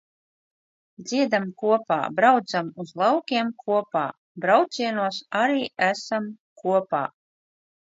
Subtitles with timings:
[1.11, 4.09] Dziedam kopā, braucam uz laukiem kopā,
[4.43, 6.31] braucienos arī esam
[6.69, 7.09] kopā.